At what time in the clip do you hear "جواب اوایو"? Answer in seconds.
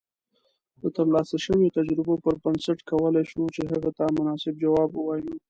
4.63-5.33